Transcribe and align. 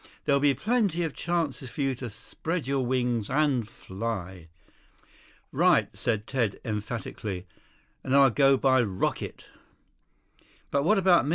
There'll 0.25 0.41
be 0.41 0.55
plenty 0.55 1.03
of 1.03 1.13
chances 1.13 1.69
for 1.69 1.81
you 1.81 1.93
to 1.93 2.09
spread 2.09 2.65
your 2.65 2.83
wings 2.83 3.29
and 3.29 3.69
fly." 3.69 4.47
"Right," 5.51 5.95
said 5.95 6.25
Ted 6.25 6.59
emphatically. 6.65 7.45
"And 8.03 8.15
I'll 8.15 8.31
go 8.31 8.57
by 8.57 8.81
rocket." 8.81 9.45
"But 10.71 10.81
what 10.83 10.97
about 10.97 11.27
me? 11.27 11.29